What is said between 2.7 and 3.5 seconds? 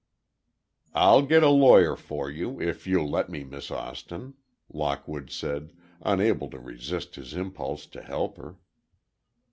you'll let me,